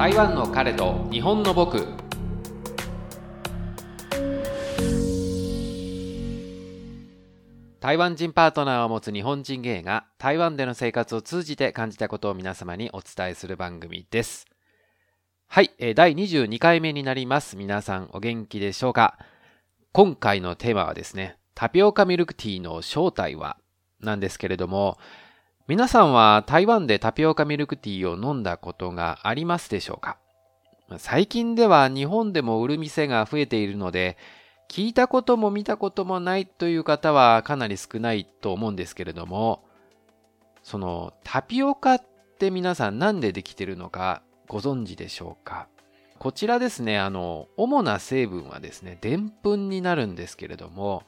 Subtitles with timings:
[0.00, 1.86] 台湾の彼と日本の僕。
[7.80, 14.46] 台湾人パートナーを持つ日本人芸が台湾での生活を通じて感じたことを皆様にお伝えする番組です。
[15.48, 17.58] はい第22回目になります。
[17.58, 19.18] 皆さんお元気でしょうか？
[19.92, 23.58] 今回のテーマはですねタピオカミルクティーの正体は
[24.00, 24.96] なんですけれども
[25.70, 30.18] 皆さんは台湾でタピオカミルクティーを飲んだことがありますでしょうか？
[30.98, 34.16] 最近では日本でも売る店が増えているので、
[34.68, 39.62] 聞いたことも見たこともないという方はかなり少ないと思うんですけれども、
[40.64, 42.02] そのタピオカっ
[42.40, 45.68] て皆さん何でできてるのかご存知でしょうか？
[46.18, 51.04] こちらですね、あの、主な成分はですね、でんぷんになるんですけれども、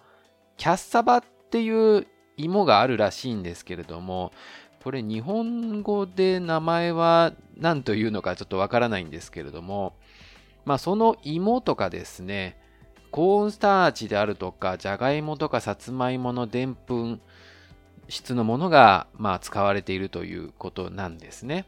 [0.56, 4.32] キャッサバっていう芋があるらしいんですけれども、
[4.82, 9.94] これ日本語で名前は何というのかちょっとわからないんですけれども、
[10.64, 12.58] まあその芋とかですね、
[13.10, 17.20] コーンスターチであるとか、じゃがいもとかさつまいものでんぷん
[18.08, 21.66] 質のものが、まあ、使われているということなんですね。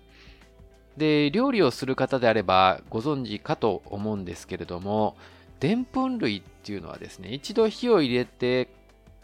[0.96, 5.16] で、料理をする方であればご存知かと思うんですけれども、
[5.60, 8.68] でんぷん類っていうのはですね、一度火を入れて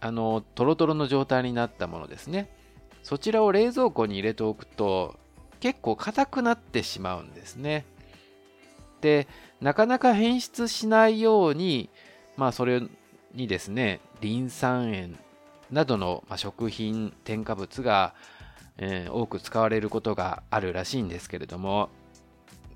[0.00, 2.48] あの、トロトロの状態になったものですね。
[3.02, 5.16] そちらを冷蔵庫に入れておくと、
[5.60, 7.84] 結構硬くなってしまうんですね。
[9.00, 9.28] で、
[9.60, 11.90] なかなか変質しないように、
[12.36, 12.82] まあ、それ
[13.34, 15.18] にですね、リン酸塩
[15.70, 18.14] などの食品、添加物が、
[18.78, 21.90] えー、多く使われることがあるらしいんですけれども、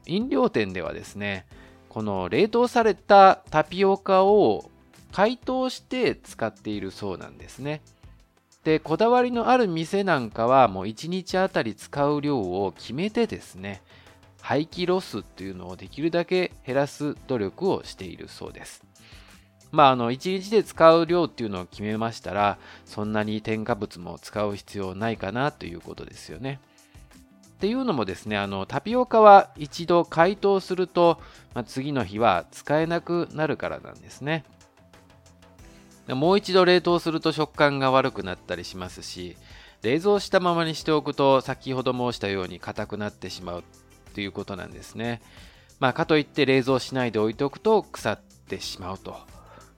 [0.06, 1.46] 飲料店ではですね、
[1.88, 4.70] この冷凍されたタピオカを
[5.14, 7.82] 解凍して使っているそうなんですね。
[8.64, 13.80] で、こだわりのある店なんかはもう1日あたり使う量を決めてですね、
[14.40, 18.82] 廃棄ロスっていうのをできるだけ減らす努力をしているそうです。
[19.70, 26.58] まあ、あの、1日で使う量っていうのを決めましたら、そんなに添加物も使う必要ないかなということですよね。
[27.50, 31.20] っていうのもですね、あの、タピオカは一度解凍すると、
[31.54, 34.44] まあ、次の日は使えなくなるからなんですね。
[36.08, 39.36] もう一度冷凍すると食感が悪くなったりしますし、
[39.82, 43.64] 冷蔵したままにしておくと先ほど申したように硬くなってしまう
[44.14, 45.22] ということなんですね。
[45.80, 49.16] まあ、かといって冷蔵しないで置いておくと腐ってしまうと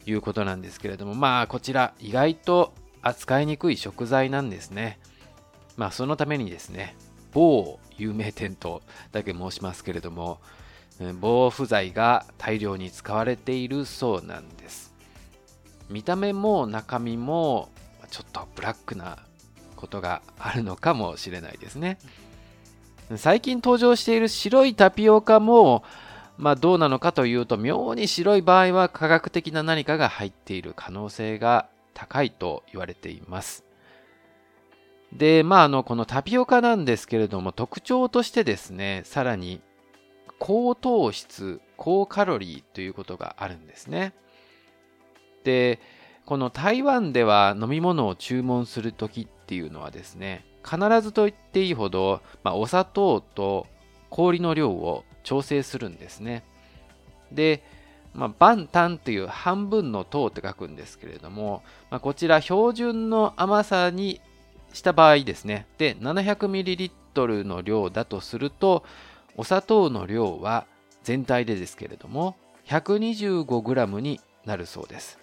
[0.04, 4.98] いうことなんですけれども、まあこちら意外と扱いにくい食材なんですね。
[5.76, 6.96] まあそのためにですね、
[7.32, 8.82] 某有名店と
[9.12, 10.40] だけ申しますけれども、
[11.20, 14.95] 防腐剤が大量に使われているそうなんです。
[15.88, 17.68] 見た目も中身も
[18.10, 19.18] ちょっとブラックな
[19.76, 21.98] ことがあるのかもしれないですね。
[23.16, 25.84] 最近登場している白いタピオカも、
[26.38, 33.64] まあ、どうなのかというと妙に白い場合は科学的な何かが入っている可能性が高いと言われています。
[35.12, 39.62] で、まあ、あの、このタピオカなんですけれども、特徴としてですね、さらに
[40.38, 44.12] 高糖質、高カロリーということがあるんですね。
[45.46, 45.78] で、
[46.24, 53.68] この台湾では飲み物を注文するときっていうのはですね、必ずと言っていいほど、まあ、お砂糖と
[54.10, 56.42] 氷の量を調整するんですね。
[57.30, 57.62] で、
[58.12, 64.20] まあ、バンタンという半分の糖って書くんですけれども、まあ、こちら標準の甘さに
[64.72, 65.68] した場合ですね。
[65.78, 68.82] で、700ml の量だとすると、
[69.36, 70.66] お砂糖の量は
[71.04, 72.34] 全体でですけれども、
[72.66, 75.20] 125g になるそうです。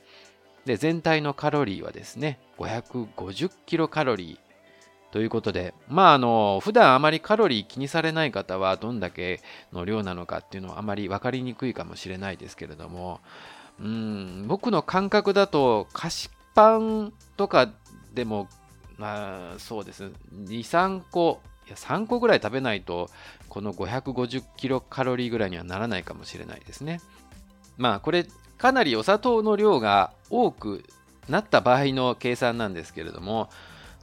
[0.66, 9.42] で、全体のカロリーはですね、550キロカロリーということで、まあ、あの、普段あまりカロリー気にされない方はどんだけ
[9.72, 13.20] の量なのかっていうのはあまり分かりにくいかもしれないですけれども、
[13.80, 17.70] うん、僕の感覚だと、菓子パンとか
[18.14, 18.48] でも、
[18.98, 20.06] まあ、そうです。
[20.06, 20.14] 2、
[20.60, 23.10] 3個、いや、3個ぐらい食べないと、
[23.50, 27.02] この550キロカロリーぐらいにはならないかもしれないですね。
[27.78, 28.26] まあ、これ、
[28.64, 30.86] かなりお砂糖の量が多く
[31.28, 33.50] なった場合の計算なんですけれども、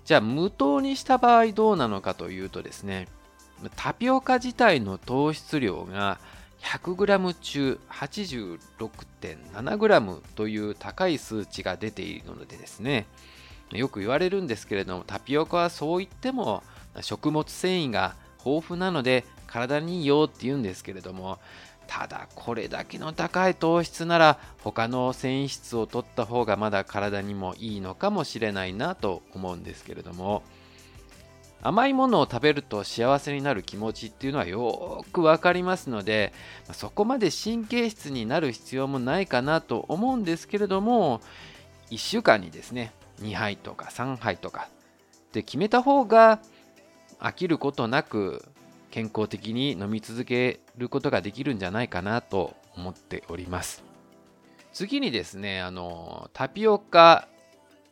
[0.04, 3.08] じゃあ無糖にした場合どうなのかというとですね、
[3.74, 6.20] タピオカ自体の糖質量が
[6.60, 13.06] 100g 中 86.7g という高い数値が出ているのでですね、
[13.72, 16.62] よく言われるんですけれども、タピオカはそう言っても
[17.00, 18.14] 食物繊維が
[18.44, 21.38] 豊富なので体にいいよって言うんですけれども、
[21.90, 30.44] ただこれだけの高い糖質なら他の繊維質を取った方がまだ体にもいいのかもしれないなと思うんですけれども
[31.62, 36.32] 甘いものを食べると幸せになる気持ちっていうのはよくわかりますので
[36.72, 41.20] そこまで神経質になる必要もないかなと思うんですけれども
[41.90, 44.68] 1週間にですね2杯とか3杯とか
[45.32, 46.38] で決めた方が
[47.18, 48.44] 飽きることなく
[48.90, 53.84] 健康的に飲み続けることができるんじゃないかなと思っております。
[54.72, 57.28] 次にですねあのタピオカ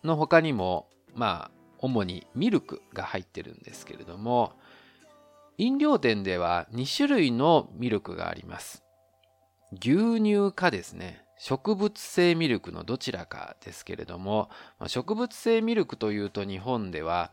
[0.05, 4.53] の他にもまあ主にミルクが入ってるんですけれども
[5.57, 8.85] 飲料店では2種類のミルクがあります。
[9.73, 11.25] 牛乳かですね。
[11.41, 14.51] 植物性ミルクのどちらかですけれども
[14.89, 17.33] 植物性ミルクというと日本では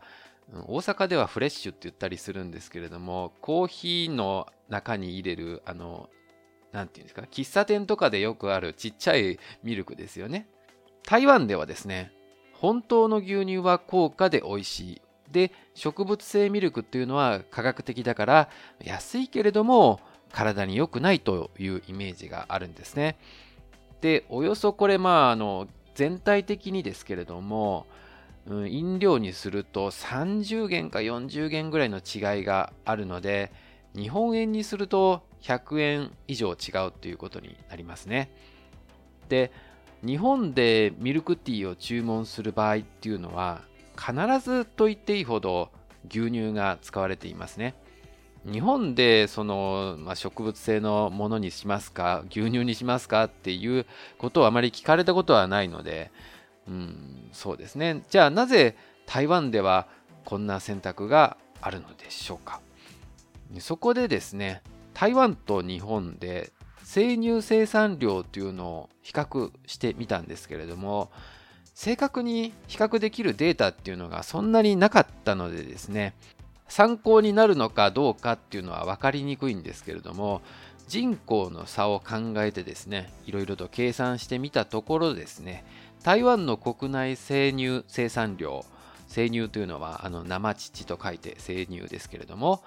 [0.52, 6.08] 大阪ではフレッシュって言ったりするんですけれどもコーヒーの中に入れるあの
[6.72, 10.46] 何て言うんですか喫茶店とかでよくあるちっちゃいミルクですよね。
[11.04, 12.12] 台湾ではですね
[12.52, 15.02] 本当の牛乳は高価で美味しい。
[15.32, 18.48] で植物性ミルクっていうのは科学的だから
[18.80, 20.00] 安いけれども
[20.32, 23.18] 体に良くないというイメージがあるんですね。
[24.00, 27.86] でおよそこれまああの全体的にですけれども
[28.46, 33.52] うん、飲料にすると30元か40元ぐらいの違いがあるので
[33.94, 38.30] 日本円にすると100円以上違うということになりますね。
[39.28, 39.50] で
[40.04, 43.62] 日本でミルクティーを注文する場合っていうのは
[43.96, 45.70] 必ずと言っていいほど
[46.08, 47.74] 牛乳が使われていますね。
[48.44, 53.86] 日本でその、まあ、植物性のものにしますか牛乳にしますかっていう
[54.18, 56.12] ことをあまり聞かれたことはないので
[56.68, 58.02] うん、そうですね。
[58.10, 58.76] じゃあなぜ
[59.06, 59.86] 台湾では
[60.24, 62.60] こんな選択があるのでしょうか。
[63.60, 64.62] そこでですね、
[64.94, 66.52] 台湾と日本で
[66.82, 71.10] 生乳生産量というのを比較してみたんですけれども、
[71.74, 76.14] 正確に比較できるデータっていうのがそんなになかったのでですね、
[76.68, 80.42] 参考になるのかどうかっていうのは分かりにくいんですけれども、
[80.88, 85.64] 人口の差を考えてですね、いろいろと計算してみたところですね、
[86.06, 88.64] 台湾の国内生乳生産量
[89.08, 92.62] 生乳というのはあの生乳と書いて生乳ですけれども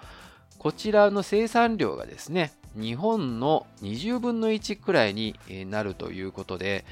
[0.57, 5.36] こちらの生産量がですね日本の20分の1くらいに
[5.69, 6.86] なるということで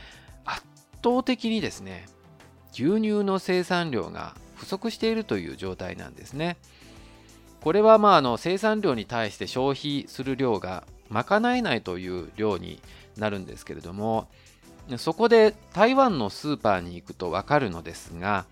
[0.46, 0.62] 圧
[1.04, 2.08] 倒的にですね
[2.72, 6.58] 牛乳の生産量が不足しているという状態なんですね。
[7.62, 12.82] これはまああの生産量に対して消費する量が賄えないという量に
[13.18, 14.28] なるんですけれども
[14.98, 18.46] そこで台湾のスーパーに行くとわかるのですが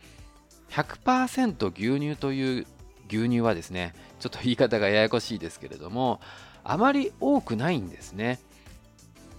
[0.71, 2.67] 100%牛乳という
[3.07, 6.19] 牛乳はですねちょっと言い方がややこしいですけれども
[6.63, 8.39] あまり多くないんですね。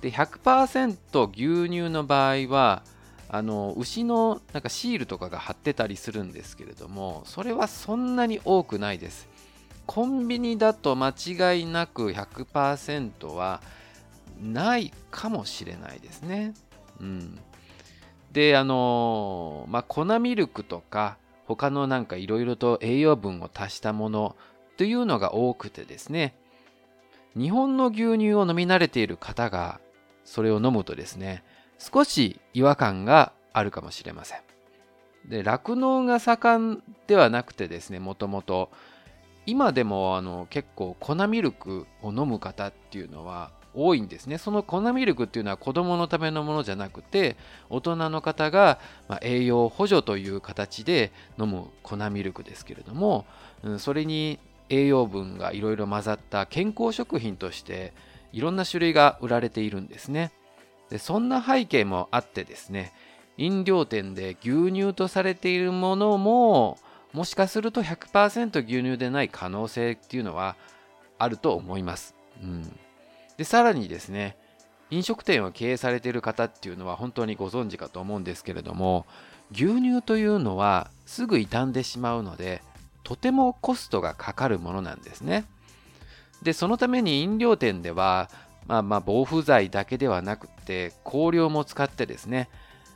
[0.00, 2.82] で100%牛乳の場合は
[3.28, 9.28] あの牛のなんかシールとかが貼ってたりするんですけれどもそれはそんなに多くないです。
[9.86, 13.62] コンビニだと間違いなく100%は
[14.40, 16.54] ないかもしれないですね。
[17.00, 17.38] うん、
[18.32, 24.36] であのまあ粉ミルクとか他のなんかいろいろと栄養分を足したもの
[24.76, 26.34] というのが多くてですね。
[27.36, 29.78] 日本の牛乳を飲み慣れている方が
[30.24, 31.44] それを飲むとですね
[31.78, 34.40] 少し違和感があるかもしれません。
[35.28, 38.70] で酪農が盛んではなくてですねもともと
[39.46, 44.38] 今でもあの結構粉ミルクを飲む方っていうのは多いんですね。
[44.38, 47.36] その粉ミルクっていうのは子供のためのものじゃなくて、
[47.68, 48.78] 大人の方が、
[49.20, 53.26] 栄養補助という形で飲む粉ミルクですけれども、
[53.78, 54.38] それに
[54.70, 57.92] 栄養分がいろいろ混ざった健康食品として
[58.32, 60.32] いろんな種類が売られているんですね。
[60.88, 62.92] でそんな背景もあってですね、
[63.36, 66.78] 飲料店で牛乳とされているものも
[67.16, 70.54] もしかすると100%牛乳でない可能性っていうのは
[71.16, 72.14] あると思います。
[72.42, 72.78] うん
[73.38, 74.36] で、さらにですね、
[74.90, 79.06] 飲食店を経営されている方っていうのは本当にご存知かと思うんですけれども、
[79.50, 82.62] 牛乳というのはすぐ傷んでしまうので、
[83.02, 85.46] とてもコストがかかるものなんですね。
[86.42, 88.28] で、そのために飲料店では、
[88.66, 92.50] まあまあ防腐剤だけではなくて香料も使ってですね、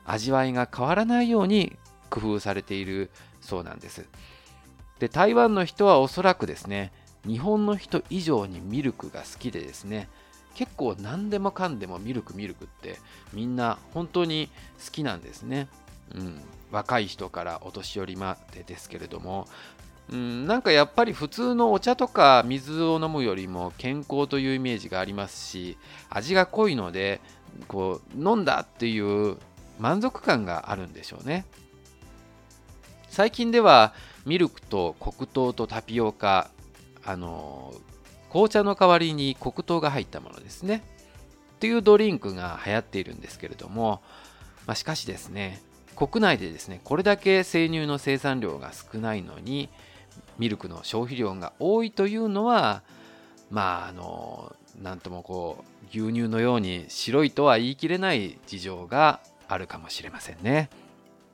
[0.05, 1.79] 味わいが変わらないように
[2.11, 4.07] 工夫されているそうなんです。
[4.99, 6.93] で、台湾の人はおそらくですね、
[7.27, 10.09] 日本の人以上にミルクが好きでですね、
[10.55, 12.99] 結構何でもかんでもミルクミルクって
[13.33, 14.51] みんな本当に
[14.85, 15.69] 好きなんですね。
[16.15, 16.41] うん、
[16.73, 19.47] 若い人からお年寄りまでですけれども、
[20.13, 25.79] うん、なんかやっぱり普通のお茶とか水を飲むよりも健康というイメージがありますし
[26.09, 27.21] 味が濃いので
[27.69, 29.37] こう飲んだっていう
[29.79, 31.45] 満足感があるんでしょうね
[33.11, 33.93] 最近では
[34.25, 36.49] ミルクと黒糖とタピオカ
[37.05, 37.75] あの
[38.31, 40.85] 紅茶の代わりに黒糖が入ったものですね
[41.57, 44.01] っていうドリンクが流行っているんですけれども、
[44.65, 45.61] まあ、しかしですね
[45.97, 49.69] 国内でですねこれだけ生乳の生産量が少ないのに
[50.39, 52.83] ミルクの消費量が多いというのは
[53.51, 60.71] まああのなんともこう牛乳のように白いとは言い切れない事情があるかもしれませんね。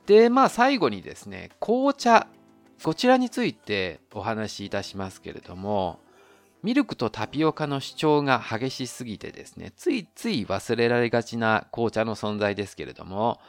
[0.07, 2.27] でまあ最後にですね紅茶
[2.81, 5.99] こちらについてお話しいたしますけれども
[6.63, 13.39] ミルクとタピオカの主張が激しすぎてですねついつい忘れられがちな紅茶の存在ですけれども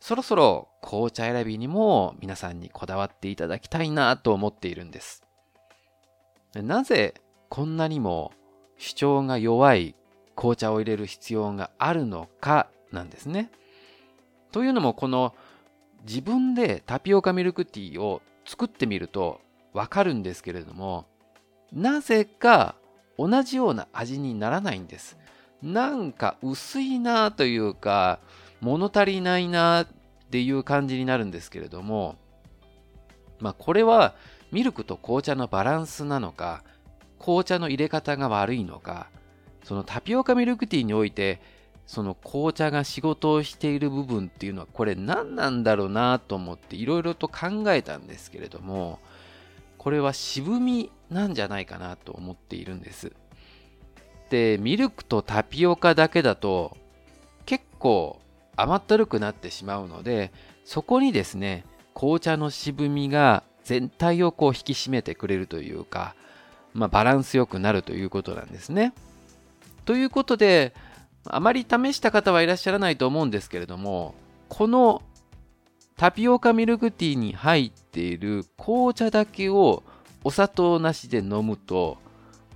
[0.00, 5.24] そろそろ紅茶選びにも皆さんにこだわっていただきたいなと思っているんです。
[6.54, 7.14] なぜ
[7.48, 8.32] こんなにも
[8.76, 9.96] 主張が弱い
[10.36, 13.50] 紅茶を入れる必要があるのかなんですね。
[14.52, 15.34] というのもこの
[16.06, 19.40] 自分でタピオカミルクティーを作ってみると
[19.72, 21.06] わかるんですけれども
[21.72, 22.76] なぜか
[23.18, 25.18] 同じような味にならないんです。
[25.62, 28.20] なんか薄いなというか
[28.60, 29.86] 物足りないなっ
[30.30, 32.16] ていう感じになるんですけれども
[33.40, 34.14] まあこれは
[34.52, 36.62] ミルクと紅茶のバランスなのか
[37.18, 39.08] 紅茶の入れ方が悪いのか
[39.64, 41.40] そのタピオカミルクティーにおいて
[41.88, 48.98] その紅茶が仕事をしている部分っていうのはこれ何なんだろうなと思っていろいろと考えたんですけれども
[49.78, 53.12] これは渋みなんじゃないかなと思っているんです。
[54.28, 56.76] でミルクとタピオカだけだと
[57.46, 58.20] 結構
[58.54, 60.30] 甘ったるくなってしまうので
[60.66, 61.64] そこにですね
[61.94, 66.14] 紅茶の渋みが全体をこう引き締めてくれるというか、
[66.74, 68.92] まあ、バランスよくなるということなんですね。
[69.86, 70.74] ということで
[71.30, 74.14] あまり試した方はいらっしゃらないと思うんですけれども
[74.48, 75.02] この
[75.96, 79.82] タピオカミルクティーに入っている紅茶だけを
[80.24, 81.98] お砂糖なしで飲むと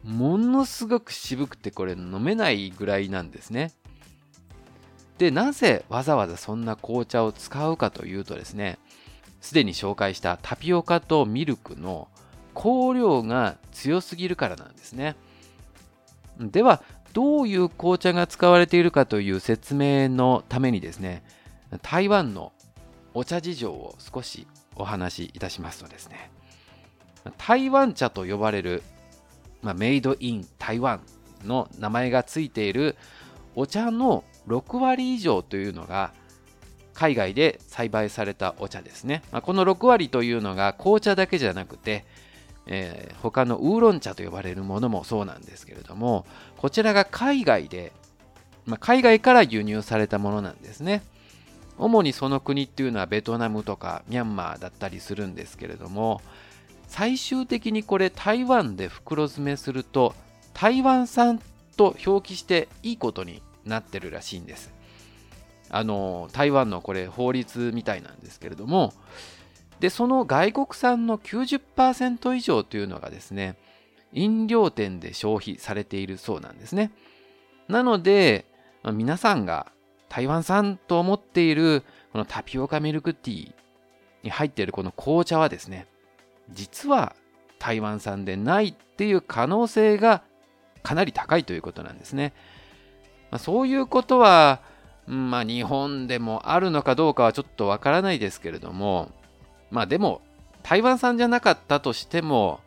[0.04, 3.72] ものすごく渋くてこれ飲めないぐらいなんですね。
[5.18, 8.78] でなぜわざわざそんな紅茶を使うかというとですね
[9.40, 12.08] すでに紹介したタピオカとミルクの
[12.54, 15.14] 香料が強すぎるからなんですね
[16.40, 21.22] ではどういう紅茶が使われているかという説明のためにですね
[21.82, 22.52] 台湾の
[23.14, 26.30] お茶事情を少しお話しいたしますとですね
[27.38, 28.82] 台湾茶と呼ばれる、
[29.62, 31.00] まあ、メイドイン台湾
[31.44, 32.96] の名前がついている
[33.54, 36.12] お茶の6割以上というのが
[36.94, 39.22] 海外で栽培されたお茶ですね。
[39.32, 42.04] まあ、この6割というのが紅茶だけじゃなくて、
[42.66, 46.24] えー、他のウーロン茶と呼ばれるものもそうなんですけれども
[46.56, 47.92] こちらが海外で、
[48.66, 51.02] まあ、海外から輸入されたものなんですね。
[51.78, 56.20] 主にその国っていうのはベトナムとかミャンマーだったりするんですけれども
[56.86, 60.14] 最終的にこれ台湾で袋詰めすると
[60.52, 61.40] 台湾産
[61.76, 64.72] と表記していいことになってるらしいんです。
[65.70, 68.92] あの台湾のこれ法律みたいなんですけれども
[69.82, 73.56] でその外国産の90%以上というのがですね
[74.12, 76.92] 飲料店で消費されているそうなんですね。
[77.66, 78.44] なので、
[78.84, 79.72] ま、皆さんが
[80.08, 83.52] 台湾産と思っているこのタピオカミルクティー
[84.22, 85.88] に入っているこの紅茶はですね
[86.50, 87.16] 実は
[87.58, 90.22] 台湾産でないっていう可能性が
[90.84, 92.34] かなり高いということなんですね。
[93.32, 94.60] まあ、そういうことは、
[95.08, 99.10] まあ、日本でもあるのかどうかはちょっとわからないですけれども、
[99.72, 100.20] まあでも、
[100.62, 102.60] 台湾産じゃなかったとしても、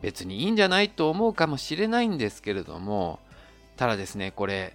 [0.00, 3.20] 別にいいんじゃないと思うかもしれないんですけれども、
[3.76, 4.74] ただですね、これ、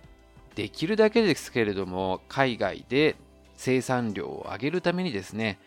[0.53, 3.15] できるだけですけれども、海外で
[3.55, 5.57] 生産量を上げるためにですね、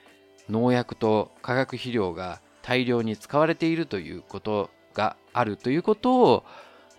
[0.48, 6.44] 農薬と化学肥料が大量に使われているということがあるということを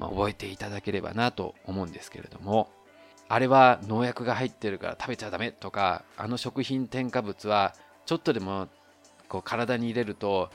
[0.01, 2.70] まあ、覚えていただければなと思うんですけれども
[3.30, 7.75] あれは農薬が入ってるから食べちゃダメとかあの食品添加物は
[8.08, 8.68] ちょっとでも
[9.32, 10.50] こう体に入れると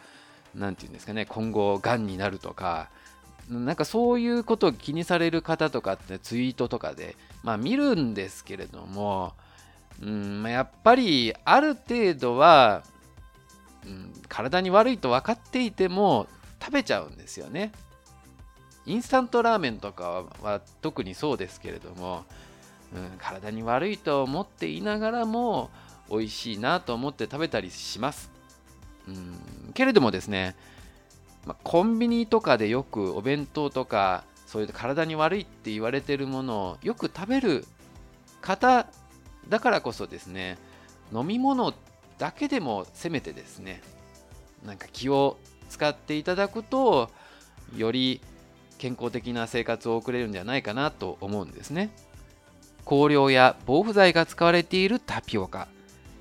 [0.54, 2.90] 何て言うんですかね今後がんになるとか
[3.48, 9.32] なんかそういうことを気にされる方とかってツイートとかで、まあ、見るんですけれども、
[10.02, 12.82] うん、やっぱりある程度は、
[13.86, 16.26] うん、体に悪いと分かっていても
[16.60, 17.72] 食べちゃうんですよね。
[18.84, 22.24] インスタントラーメンとかは特にそうですけれども、
[22.94, 25.70] うん、体に悪いと思っていながらも
[26.10, 28.35] 美味しいなと思って食べたりします。
[29.08, 30.56] うん、けれどもですね、
[31.46, 37.64] まあ、コンビニとかでよくお弁当とかそういう体に悪いって言われてるものをよく食べる
[38.40, 38.86] 方
[39.48, 40.58] だからこそですね
[41.12, 41.74] 飲み物
[42.18, 43.82] だけでもせめてですね
[44.64, 45.36] なんか気を
[45.68, 47.10] 使っていただくと
[47.76, 48.20] より
[48.78, 51.90] 健康的な生活を送れるんじゃないかなと思うんですね。
[52.84, 55.66] 香料や防腐剤が使われているタピオカ。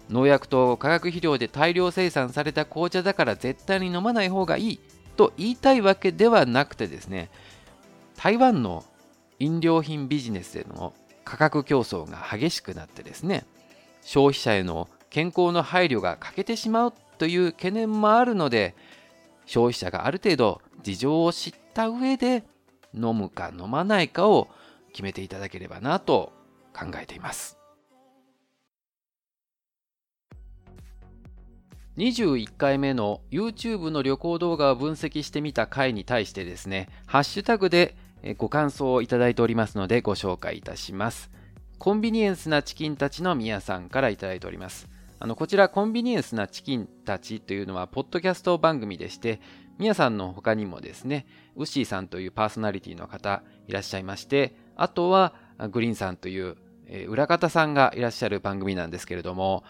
[0.09, 4.79] 農薬と化学肥料で大量生産された紅茶だから絶対に飲まない方がいい
[5.17, 7.29] と言いたいわけではなくてですね
[8.17, 8.83] 台湾の
[9.39, 10.93] 飲料品ビジネスでの
[11.23, 13.45] 価格競争が激しくなってですね
[14.01, 18.75] 消費者への健康の配慮が欠けてしまうという懸念もあるので
[19.45, 22.43] 消費者がある程度事情を知った上で
[22.93, 24.47] 飲むか飲まないかを
[24.89, 26.31] 決めていただければなと
[26.73, 27.57] 考えています。
[31.97, 37.95] 21回目の YouTube の旅行動画を分析してみた回に対してですねハッシュタグで
[38.37, 41.31] ご感想をいただいておりますのでご紹介いたします。
[41.77, 44.89] コンビニエンスなチキンたちのみやさんからいただいております。
[45.19, 49.39] あのこちらコンビニエンスなチキンたちというのはポッドキャスト番組でして
[49.77, 51.25] みやさんの他にもですね
[51.55, 55.33] ウッシーさんというパーソナリティの方いらっしゃいましてあとは
[55.71, 56.57] グリーンさんという
[57.07, 59.63] 裏方さんがいらっしゃる番組なんですけれども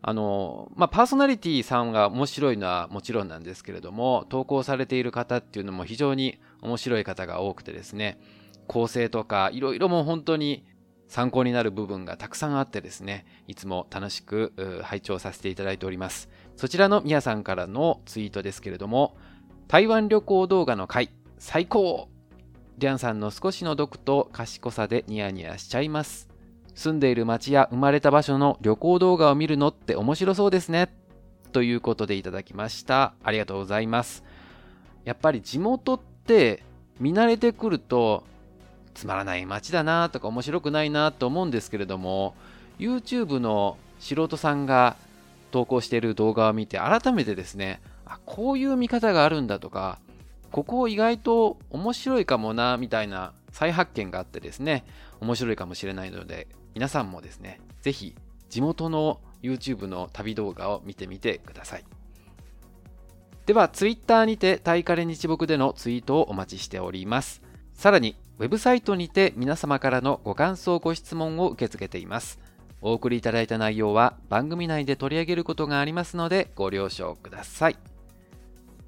[0.00, 8.20] あのまあ、パーソナリティさんが面白いのはもちろんなんですけれども投稿されている方っていうのも非常に面白い方が多くてですね
[8.68, 10.64] 構成とかいろいろも本当に
[11.08, 14.52] 参考になる部分がたくさんあってですねいつも楽しく
[14.84, 16.28] 拝聴させていただいております。
[16.56, 19.16] そちらのみやさんからのツイートですけれども
[19.68, 22.08] 台湾旅行動画の回最高。
[22.78, 26.27] リャンさんの少しの毒と賢さでニヤニヤしちゃいます。
[26.78, 30.88] 住んでいる町や生まれた場所の旅行動画を見るのって面白そうですね。
[31.50, 33.14] ということでいただきました。
[33.24, 34.22] ありがとうございます。
[35.04, 36.62] やっぱり地元って
[37.00, 38.22] 見慣れてくると
[38.94, 42.36] つまらない街だなとか面白くないなと思うんですけれども
[42.78, 44.94] YouTube の素人さんが
[45.50, 49.98] 投稿している動画を見て改めてですねあこういう見方があるんだとか
[50.52, 54.84] ここ意外と面白いかもなみたいな再発見があってですね
[55.20, 58.14] 面白いかもしれないので皆さんもですね、ぜひ
[58.48, 61.84] 地元の YouTube の旅動画を見てみてください。
[63.46, 67.42] では、Twitter にてタイカレ日木でのツイートをお待ちしております。
[67.72, 72.38] さらに、ウェブサイトにて皆様からのご感想、ご質問を受け付けています。
[72.80, 77.78] お送りいただいた内容は番組内で取り上げることがありますのでご了承ください。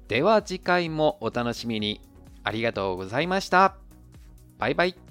[0.07, 1.99] では次回もお楽しみに。
[2.43, 3.75] ありがとうございました。
[4.57, 5.10] バイバイ。